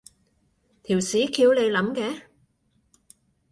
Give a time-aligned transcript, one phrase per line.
[0.81, 2.23] 條屎橋你諗嘅？